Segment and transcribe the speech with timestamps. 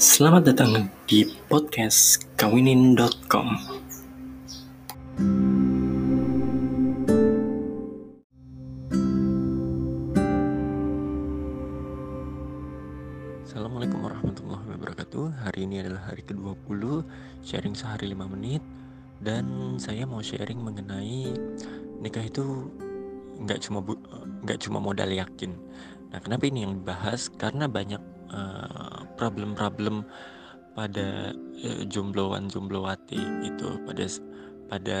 [0.00, 3.52] Selamat datang di podcast kawinin.com.
[13.44, 15.36] Assalamualaikum warahmatullahi wabarakatuh.
[15.36, 17.04] Hari ini adalah hari ke-20
[17.44, 18.64] sharing sehari 5 menit
[19.20, 21.28] dan saya mau sharing mengenai
[22.00, 22.72] nikah itu
[23.44, 23.84] nggak cuma
[24.48, 25.52] nggak cuma modal yakin.
[26.08, 27.28] Nah, kenapa ini yang dibahas?
[27.28, 30.06] Karena banyak uh, problem-problem
[30.74, 34.06] pada uh, jombloan jomblowati itu pada
[34.70, 34.98] pada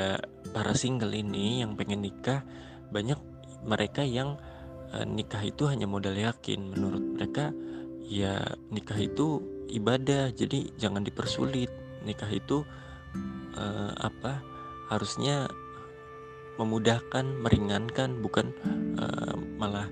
[0.50, 2.42] para single ini yang pengen nikah
[2.90, 3.16] banyak
[3.62, 4.34] mereka yang
[4.90, 6.74] uh, nikah itu hanya modal yakin.
[6.74, 7.54] Menurut mereka
[8.02, 8.42] ya
[8.74, 9.38] nikah itu
[9.70, 11.70] ibadah jadi jangan dipersulit.
[12.02, 12.66] Nikah itu
[13.54, 14.42] uh, apa
[14.90, 15.46] harusnya
[16.58, 18.52] memudahkan meringankan bukan
[18.98, 19.86] uh, malah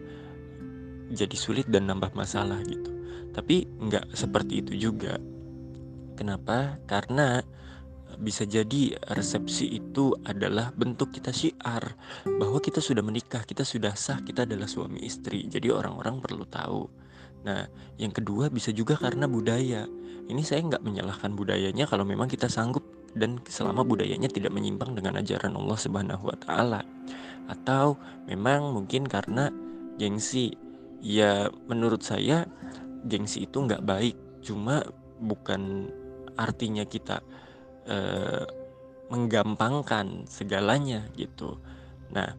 [1.09, 2.98] jadi sulit dan nambah masalah gitu
[3.39, 5.15] tapi nggak seperti itu juga.
[6.19, 6.83] Kenapa?
[6.91, 7.39] Karena
[8.19, 11.95] bisa jadi resepsi itu adalah bentuk kita syiar
[12.27, 15.47] bahwa kita sudah menikah, kita sudah sah, kita adalah suami istri.
[15.47, 16.91] Jadi orang-orang perlu tahu.
[17.47, 19.87] Nah, yang kedua bisa juga karena budaya.
[20.27, 22.83] Ini saya nggak menyalahkan budayanya kalau memang kita sanggup
[23.15, 26.83] dan selama budayanya tidak menyimpang dengan ajaran Allah Subhanahu wa taala.
[27.47, 29.55] Atau memang mungkin karena
[29.95, 30.59] gengsi.
[30.99, 32.51] Ya menurut saya
[33.09, 34.17] gengsi itu nggak baik.
[34.45, 34.85] Cuma
[35.19, 35.91] bukan
[36.39, 37.19] artinya kita
[37.91, 38.47] uh,
[39.11, 41.59] menggampangkan segalanya gitu.
[42.15, 42.37] Nah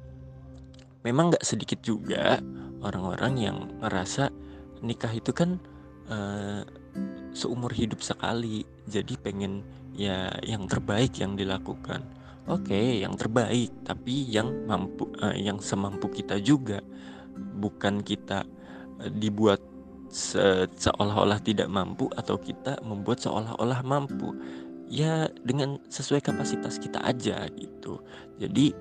[1.03, 2.39] memang nggak sedikit juga
[2.79, 4.31] orang-orang yang ngerasa
[4.79, 5.59] nikah itu kan
[6.07, 6.63] uh,
[7.35, 8.63] seumur hidup sekali.
[8.87, 9.65] Jadi pengen
[9.97, 12.05] ya yang terbaik yang dilakukan.
[12.49, 16.79] Oke okay, yang terbaik tapi yang mampu uh, yang semampu kita juga.
[17.59, 18.43] Bukan kita
[19.15, 19.63] dibuat
[20.09, 24.33] se seolah-olah tidak mampu atau kita membuat seolah-olah mampu.
[24.89, 28.01] Ya dengan sesuai kapasitas kita aja gitu.
[28.41, 28.73] Jadi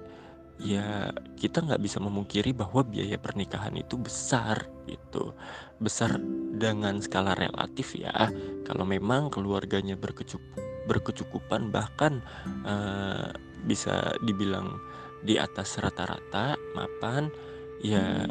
[0.58, 5.36] ya kita nggak bisa memungkiri bahwa biaya pernikahan itu besar gitu.
[5.78, 6.16] Besar
[6.56, 8.32] dengan skala relatif ya.
[8.64, 12.24] Kalau memang keluarganya berkecukup berkecukupan bahkan
[12.64, 13.28] uh,
[13.68, 14.80] bisa dibilang
[15.20, 17.28] di atas rata-rata mapan
[17.84, 18.24] ya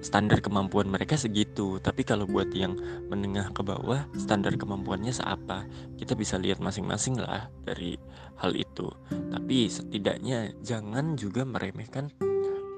[0.00, 1.78] standar kemampuan mereka segitu.
[1.80, 2.76] Tapi kalau buat yang
[3.08, 5.68] menengah ke bawah standar kemampuannya seapa?
[5.96, 7.96] Kita bisa lihat masing-masing lah dari
[8.40, 8.88] hal itu.
[9.08, 12.08] Tapi setidaknya jangan juga meremehkan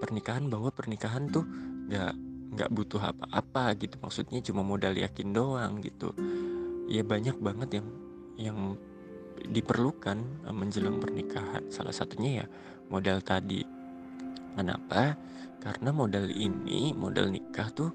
[0.03, 1.47] pernikahan bahwa pernikahan tuh
[1.89, 2.15] nggak
[2.59, 3.97] nggak butuh apa-apa gitu.
[4.03, 6.13] Maksudnya cuma modal yakin doang gitu.
[6.91, 7.89] Ya banyak banget yang
[8.37, 8.59] yang
[9.43, 11.71] diperlukan eh, menjelang pernikahan.
[11.71, 12.47] Salah satunya ya
[12.93, 13.82] modal tadi
[14.55, 15.17] kenapa
[15.63, 17.91] karena modal ini, modal nikah tuh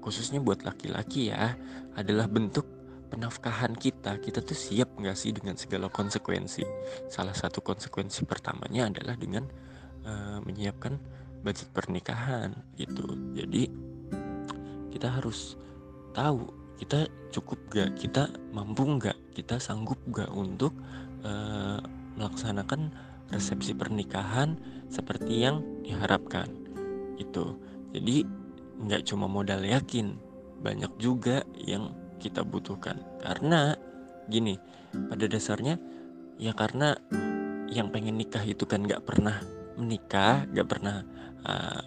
[0.00, 1.54] khususnya buat laki-laki ya,
[1.94, 2.66] adalah bentuk
[3.10, 4.16] penafkahan kita.
[4.22, 6.64] Kita tuh siap nggak sih dengan segala konsekuensi.
[7.10, 9.44] Salah satu konsekuensi pertamanya adalah dengan
[10.06, 10.96] uh, menyiapkan
[11.42, 13.16] budget pernikahan gitu.
[13.36, 13.68] Jadi
[14.90, 15.58] kita harus
[16.12, 20.72] tahu kita cukup gak, kita mampu nggak, kita sanggup gak untuk
[21.20, 21.76] uh,
[22.16, 22.88] melaksanakan
[23.30, 24.58] resepsi pernikahan
[24.90, 26.50] seperti yang diharapkan.
[27.16, 27.58] Itu
[27.94, 28.26] jadi
[28.80, 30.18] nggak cuma modal yakin
[30.60, 33.00] banyak juga yang kita butuhkan.
[33.22, 33.74] Karena
[34.28, 34.58] gini
[34.90, 35.78] pada dasarnya
[36.36, 36.94] ya karena
[37.70, 39.38] yang pengen nikah itu kan nggak pernah
[39.78, 41.06] menikah nggak pernah
[41.46, 41.82] uh,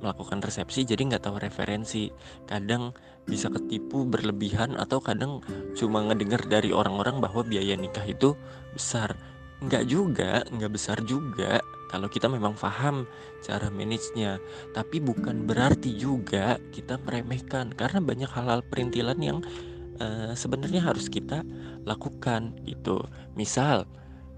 [0.00, 2.12] melakukan resepsi jadi nggak tahu referensi.
[2.46, 2.94] Kadang
[3.26, 5.42] bisa ketipu berlebihan atau kadang
[5.74, 8.38] cuma ngedengar dari orang-orang bahwa biaya nikah itu
[8.76, 9.18] besar
[9.64, 11.60] nggak juga nggak besar juga.
[11.86, 13.06] Kalau kita memang paham
[13.46, 14.42] cara manage-nya.
[14.74, 17.70] Tapi bukan berarti juga kita meremehkan.
[17.72, 19.38] Karena banyak hal-hal perintilan yang
[20.02, 21.46] uh, sebenarnya harus kita
[21.86, 23.06] lakukan gitu.
[23.38, 23.86] Misal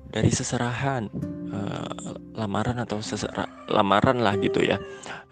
[0.08, 1.08] dari seserahan
[1.52, 4.76] uh, lamaran atau sesera, lamaran lah gitu ya.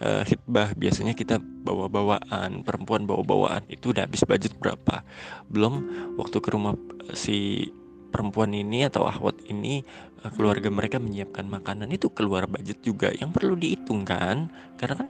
[0.01, 3.65] Uh, hitbah biasanya kita bawa-bawaan perempuan bawa-bawaan.
[3.69, 5.05] Itu udah habis budget berapa?
[5.53, 5.85] Belum
[6.17, 6.77] waktu ke rumah
[7.13, 7.69] si
[8.11, 9.83] perempuan ini atau ahwat ini
[10.23, 14.51] eh, keluarga mereka menyiapkan makanan itu keluar budget juga yang perlu dihitung kan?
[14.79, 15.09] Karena kan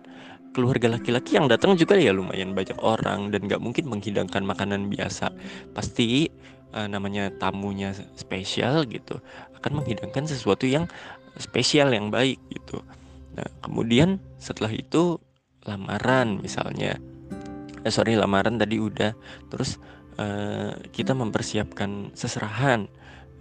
[0.57, 5.29] keluarga laki-laki yang datang juga ya lumayan banyak orang dan nggak mungkin menghidangkan makanan biasa.
[5.77, 6.33] Pasti
[6.73, 9.21] uh, namanya tamunya spesial gitu
[9.61, 10.89] akan menghidangkan sesuatu yang
[11.37, 12.81] spesial yang baik gitu.
[13.37, 15.21] Nah kemudian setelah itu
[15.69, 16.97] lamaran misalnya.
[17.85, 19.13] Eh, sorry lamaran tadi udah.
[19.53, 19.77] Terus
[20.19, 22.85] uh, kita mempersiapkan seserahan.
[22.85, 22.95] Eh,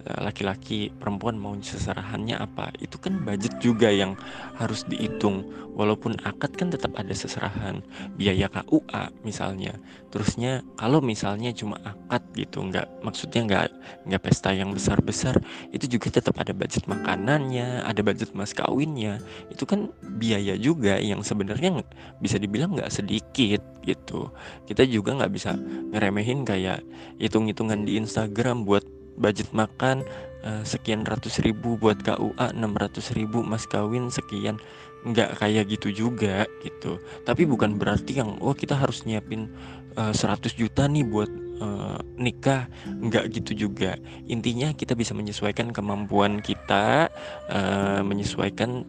[0.05, 2.69] laki-laki perempuan mau seserahannya apa?
[2.77, 4.13] Itu kan budget juga yang
[4.61, 5.45] harus dihitung.
[5.75, 7.83] Walaupun akad kan tetap ada seserahan
[8.15, 9.75] biaya KUA misalnya.
[10.07, 13.67] Terusnya kalau misalnya cuma akad gitu nggak maksudnya nggak
[14.07, 15.35] nggak pesta yang besar besar
[15.75, 19.19] itu juga tetap ada budget makanannya ada budget mas kawinnya.
[19.51, 21.83] Itu kan biaya juga yang sebenarnya
[22.23, 24.31] bisa dibilang nggak sedikit gitu.
[24.63, 25.59] Kita juga nggak bisa
[25.91, 26.87] ngeremehin kayak
[27.19, 30.03] hitung-hitungan di Instagram buat budget makan
[30.45, 34.61] uh, sekian ratus ribu buat KUA 600 ribu mas kawin sekian.
[35.05, 36.97] Nggak kayak gitu juga gitu.
[37.25, 39.49] Tapi bukan berarti yang oh kita harus nyiapin
[39.97, 41.29] uh, eh, 100 juta nih buat
[41.61, 42.65] uh, nikah.
[42.89, 43.97] Nggak gitu juga.
[44.25, 47.13] Intinya kita bisa menyesuaikan kemampuan kita
[47.53, 48.85] uh, menyesuaikan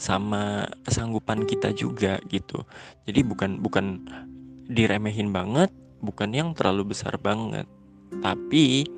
[0.00, 2.64] sama kesanggupan kita juga gitu.
[3.04, 4.06] Jadi bukan bukan
[4.70, 5.68] diremehin banget
[6.00, 7.68] bukan yang terlalu besar banget.
[8.24, 8.88] Tapi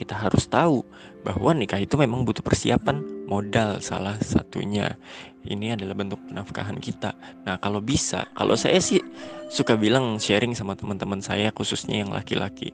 [0.00, 0.80] kita harus tahu
[1.20, 4.96] bahwa nikah itu memang butuh persiapan modal salah satunya.
[5.44, 7.12] Ini adalah bentuk penafkahan kita.
[7.44, 9.04] Nah, kalau bisa, kalau saya sih
[9.52, 12.72] suka bilang sharing sama teman-teman saya khususnya yang laki-laki.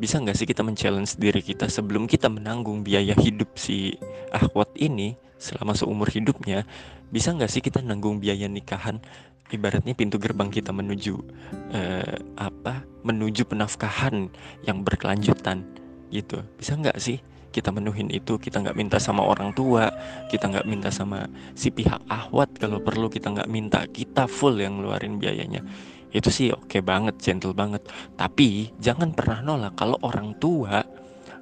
[0.00, 3.94] Bisa nggak sih kita men-challenge diri kita sebelum kita menanggung biaya hidup si
[4.32, 6.64] akhwat ini selama seumur hidupnya,
[7.12, 8.98] bisa nggak sih kita nanggung biaya nikahan
[9.52, 11.14] ibaratnya pintu gerbang kita menuju
[11.70, 14.32] eh, apa menuju penafkahan
[14.64, 15.62] yang berkelanjutan
[16.14, 16.38] gitu.
[16.54, 17.18] Bisa nggak sih
[17.50, 18.38] kita menuhin itu?
[18.38, 19.90] Kita nggak minta sama orang tua
[20.30, 21.26] kita nggak minta sama
[21.58, 22.54] si pihak ahwat.
[22.62, 25.66] Kalau perlu kita nggak minta kita full yang ngeluarin biayanya.
[26.14, 27.82] Itu sih oke okay banget gentle banget.
[28.14, 30.78] Tapi jangan pernah nolak kalau orang tua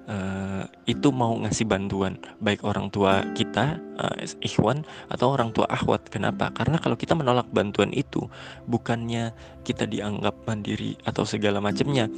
[0.09, 0.42] uh,
[0.83, 6.11] itu mau ngasih bantuan baik orang tua kita uh, ikhwan atau orang tua akhwat.
[6.11, 6.51] Kenapa?
[6.51, 8.27] Karena kalau kita menolak bantuan itu
[8.67, 9.31] bukannya
[9.63, 12.11] kita dianggap mandiri atau segala macamnya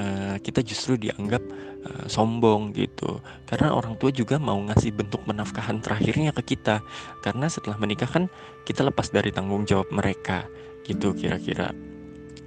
[0.00, 1.44] uh, kita justru dianggap
[1.84, 3.20] uh, sombong gitu.
[3.44, 6.80] Karena orang tua juga mau ngasih bentuk menafkahan terakhirnya ke kita.
[7.20, 8.32] Karena setelah menikah kan
[8.64, 10.48] kita lepas dari tanggung jawab mereka
[10.88, 11.68] gitu kira-kira.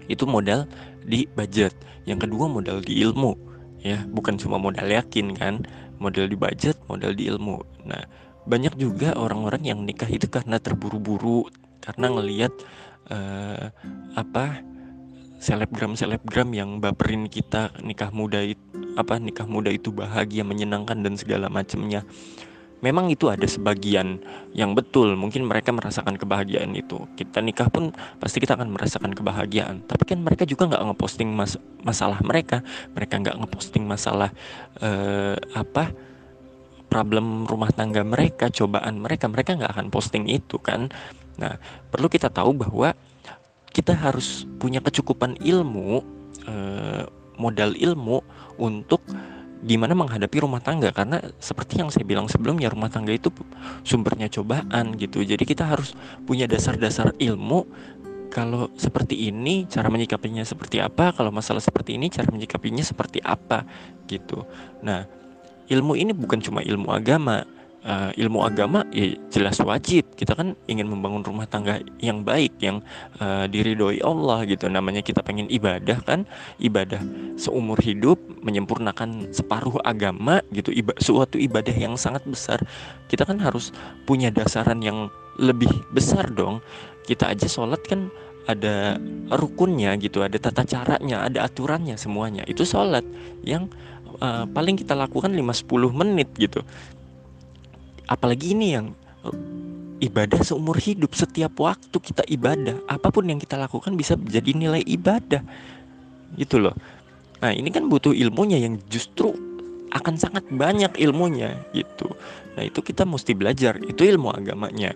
[0.10, 0.66] Itu modal
[1.06, 1.78] di budget.
[2.10, 3.49] Yang kedua modal di ilmu
[3.80, 5.64] ya bukan cuma modal yakin kan?
[6.00, 7.60] Modal di budget modal di ilmu.
[7.88, 8.04] Nah
[8.50, 11.46] banyak juga orang-orang yang nikah itu karena terburu-buru
[11.84, 12.54] karena ngelihat
[13.12, 13.70] uh,
[14.16, 14.64] apa
[15.40, 18.60] selebgram selebgram yang baperin kita nikah muda itu
[19.00, 22.04] apa nikah muda itu bahagia menyenangkan dan segala macamnya
[22.80, 24.24] memang itu ada sebagian
[24.56, 27.04] yang betul mungkin mereka merasakan kebahagiaan itu.
[27.16, 29.84] Kita nikah pun pasti kita akan merasakan kebahagiaan.
[29.84, 32.64] Tapi kan mereka juga nggak ngeposting mas masalah mereka.
[32.96, 34.32] Mereka nggak ngeposting masalah
[34.80, 35.92] uh, apa
[36.90, 39.28] problem rumah tangga mereka cobaan mereka.
[39.28, 40.88] Mereka nggak akan posting itu kan.
[41.36, 41.60] Nah
[41.92, 42.96] perlu kita tahu bahwa
[43.70, 46.02] kita harus punya kecukupan ilmu
[46.50, 47.04] uh,
[47.40, 48.20] modal ilmu
[48.60, 49.00] untuk
[49.60, 50.92] gimana menghadapi rumah tangga?
[50.96, 53.32] Karena seperti yang saya bilang sebelumnya rumah tangga itu
[53.84, 55.24] sumbernya cobaan gitu.
[55.24, 57.68] Jadi kita harus punya dasar-dasar ilmu.
[58.30, 61.12] Kalau seperti ini cara menyikapinya seperti apa?
[61.18, 63.66] Kalau masalah seperti ini cara menyikapinya seperti apa?
[64.06, 64.46] Gitu.
[64.86, 65.10] Nah
[65.70, 67.46] ilmu ini bukan cuma ilmu agama
[67.86, 70.08] uh, ilmu agama ya jelas wajib.
[70.16, 72.84] Kita kan ingin membangun rumah tangga yang baik yang
[73.20, 74.68] uh, diridhoi Allah gitu.
[74.68, 76.26] Namanya kita pengen ibadah kan.
[76.60, 77.02] Ibadah
[77.40, 80.74] seumur hidup menyempurnakan separuh agama gitu.
[80.74, 82.60] Iba suatu ibadah yang sangat besar.
[83.08, 83.72] Kita kan harus
[84.04, 85.08] punya dasaran yang
[85.40, 86.60] lebih besar dong.
[87.08, 88.12] Kita aja sholat kan
[88.50, 88.98] ada
[89.30, 92.42] rukunnya gitu ada tata caranya ada aturannya semuanya.
[92.50, 93.06] Itu sholat
[93.46, 93.70] yang
[94.20, 96.66] uh, paling kita lakukan 5-10 menit gitu
[98.10, 98.92] apalagi ini yang
[99.24, 99.38] eh,
[100.10, 104.82] ibadah seumur hidup setiap waktu kita ibadah apa pun yang kita lakukan bisa jadi nilai
[104.82, 105.46] ibadah.
[106.34, 106.74] Gitu loh.
[107.40, 109.32] Nah ini kan butuh ilmunya yang justru
[109.90, 112.10] akan sangat banyak ilmunya gitu.
[112.58, 113.78] Nah itu kita mesti belajar.
[113.82, 114.94] Itu ilmu agamanya.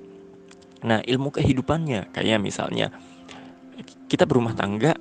[0.86, 2.14] Nah ilmu kehidupannya.
[2.14, 2.94] Kayak misalnya
[4.08, 4.94] kita berumah tangga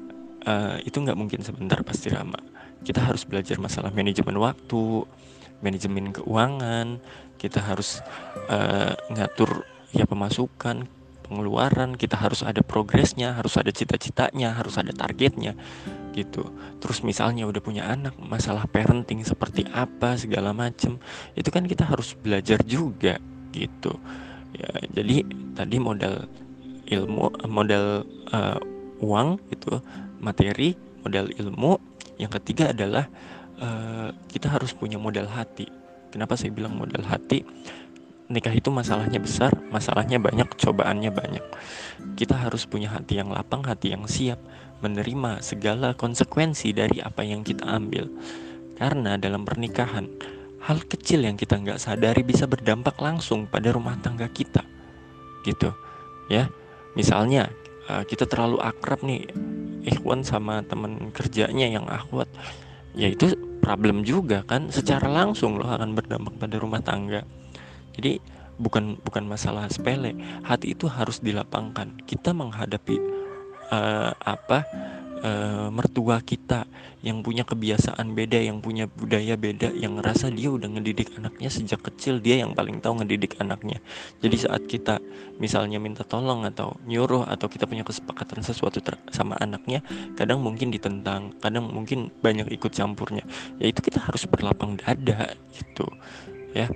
[0.49, 2.39] uh, itu nggak mungkin sebentar pasti lama.
[2.83, 5.07] Kita harus belajar masalah manajemen waktu
[5.63, 6.99] manajemen keuangan
[7.39, 8.03] kita harus
[8.51, 10.87] uh, ngatur ya pemasukan
[11.27, 15.57] pengeluaran kita harus ada progresnya harus ada cita-citanya harus ada targetnya
[16.13, 16.45] gitu.
[16.77, 21.01] Terus misalnya udah punya anak masalah parenting seperti apa segala macem
[21.33, 23.17] itu kan kita harus belajar juga
[23.57, 23.97] gitu.
[24.53, 25.25] Ya jadi
[25.57, 26.29] tadi modal
[26.85, 28.61] ilmu modal uh,
[29.01, 29.81] uang itu
[30.21, 31.81] materi modal ilmu.
[32.21, 33.09] Yang ketiga adalah
[33.63, 35.71] uh, kita harus punya modal hati
[36.13, 37.41] Kenapa saya bilang modal hati?
[38.29, 41.45] Nikah itu masalahnya besar, masalahnya banyak, cobaannya banyak.
[42.21, 44.37] Kita harus punya hati yang lapang, hati yang siap
[44.85, 48.13] menerima segala konsekuensi dari apa yang kita ambil.
[48.77, 50.05] Karena dalam pernikahan,
[50.69, 54.63] hal kecil yang kita nggak sadari bisa berdampak langsung pada rumah tangga kita
[55.43, 55.75] gitu
[56.31, 56.47] ya
[56.95, 57.51] misalnya
[57.91, 59.27] uh, kita terlalu akrab nih
[59.83, 62.31] ikhwan sama teman kerjanya yang akhwat
[62.95, 67.23] ya itu problem juga kan secara langsung loh akan berdampak pada rumah tangga.
[67.95, 68.19] Jadi
[68.59, 70.19] bukan bukan masalah sepele.
[70.43, 72.03] Hati itu harus dilapangkan.
[72.03, 72.97] Kita menghadapi
[73.71, 74.67] uh, apa
[75.23, 76.67] uh, mertua kita
[77.03, 81.83] yang punya kebiasaan beda, yang punya budaya beda, yang ngerasa dia udah ngedidik anaknya sejak
[81.83, 83.83] kecil, dia yang paling tahu ngedidik anaknya.
[84.23, 85.03] Jadi saat kita
[85.43, 88.79] misalnya minta tolong atau nyuruh atau kita punya kesepakatan sesuatu
[89.11, 89.83] sama anaknya,
[90.15, 93.27] kadang mungkin ditentang, kadang mungkin banyak ikut campurnya.
[93.59, 95.87] Ya itu kita harus berlapang dada gitu.
[96.55, 96.71] Ya.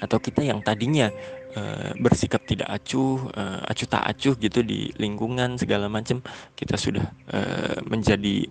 [0.00, 1.12] Atau kita yang tadinya
[1.56, 6.22] uh, bersikap tidak acuh, uh, acuh tak acuh gitu di lingkungan segala macam,
[6.54, 8.46] kita sudah uh, menjadi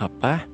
[0.00, 0.48] apa?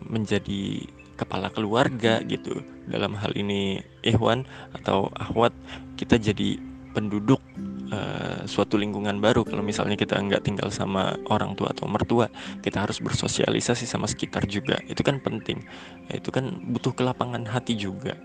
[0.00, 0.88] menjadi
[1.20, 2.64] kepala keluarga gitu.
[2.88, 5.52] Dalam hal ini Ikhwan atau Ahwat,
[6.00, 6.56] kita jadi
[6.96, 7.38] penduduk
[7.94, 12.26] uh, suatu lingkungan baru kalau misalnya kita nggak tinggal sama orang tua atau mertua
[12.64, 15.62] kita harus bersosialisasi sama sekitar juga itu kan penting
[16.10, 18.18] itu kan butuh kelapangan hati juga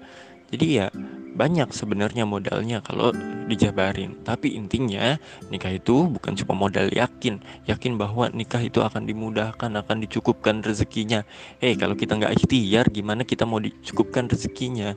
[0.54, 0.88] jadi ya
[1.36, 3.12] banyak sebenarnya modalnya kalau
[3.52, 4.16] dijabarin.
[4.24, 5.20] Tapi intinya
[5.52, 11.28] nikah itu bukan cuma modal yakin, yakin bahwa nikah itu akan dimudahkan, akan dicukupkan rezekinya.
[11.60, 14.96] Hei kalau kita nggak ikhtiar, gimana kita mau dicukupkan rezekinya?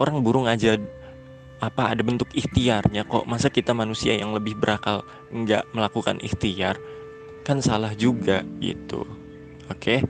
[0.00, 0.80] Orang burung aja
[1.60, 5.00] apa ada bentuk ikhtiarnya kok masa kita manusia yang lebih berakal
[5.32, 6.76] nggak melakukan ikhtiar
[7.48, 9.08] kan salah juga gitu
[9.72, 10.04] oke okay?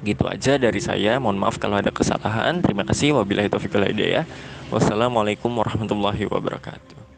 [0.00, 1.20] Gitu aja dari saya.
[1.20, 2.64] Mohon maaf kalau ada kesalahan.
[2.64, 3.12] Terima kasih.
[3.16, 4.24] Wabillahi taufiq wal hidayah.
[4.72, 7.09] Wassalamualaikum warahmatullahi wabarakatuh.